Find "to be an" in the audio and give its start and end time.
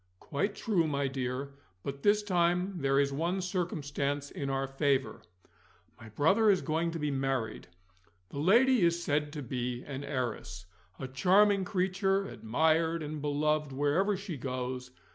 9.33-10.03